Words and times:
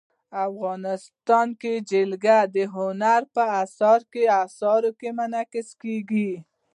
افغانستان 0.47 1.47
کې 1.61 1.73
جلګه 1.91 2.39
د 2.55 2.57
هنر 2.75 3.21
په 3.35 3.43
اثار 3.61 4.81
کې 4.99 5.09
منعکس 5.19 5.69
کېږي. 5.81 6.31